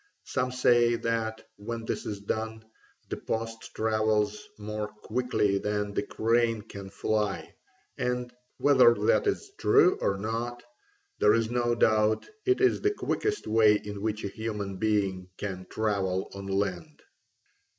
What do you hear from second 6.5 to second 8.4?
can fly, and,